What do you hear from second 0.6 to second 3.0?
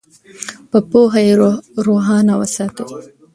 په پوهه یې روښانه وساتئ.